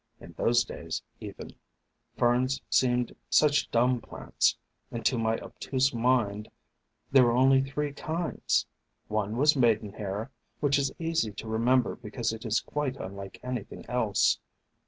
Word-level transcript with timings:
In 0.19 0.33
those 0.35 0.63
days 0.63 1.03
even, 1.19 1.51
Ferns 2.17 2.59
seemed 2.71 3.15
such 3.29 3.69
dumb 3.69 3.99
plants; 4.01 4.57
and, 4.91 5.05
to 5.05 5.15
my 5.15 5.37
obtuse 5.37 5.93
mind, 5.93 6.49
there 7.11 7.23
were 7.23 7.33
only 7.37 7.61
three 7.61 7.93
kinds. 7.93 8.65
One 9.09 9.37
was 9.37 9.55
Maidenhair, 9.55 10.31
which 10.59 10.79
is 10.79 10.91
easy 10.97 11.31
to 11.33 11.47
remember 11.47 11.97
because 11.97 12.33
it 12.33 12.47
is 12.47 12.61
quite 12.61 12.97
unlike 12.97 13.39
anything 13.43 13.85
else. 13.87 14.39